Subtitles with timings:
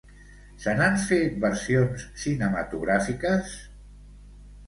[0.61, 3.53] Se n'han fet versions cinematogràfiques?